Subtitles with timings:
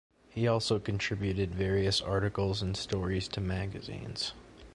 [0.31, 4.33] He also contributed various articles and stories to magazines.